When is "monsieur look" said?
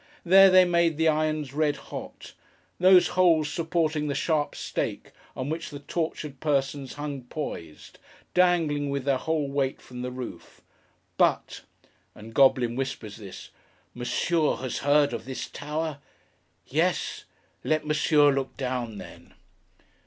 17.85-18.57